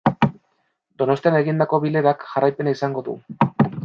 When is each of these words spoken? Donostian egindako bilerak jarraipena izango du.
Donostian 1.01 1.37
egindako 1.41 1.79
bilerak 1.83 2.25
jarraipena 2.31 2.73
izango 2.77 3.05
du. 3.11 3.15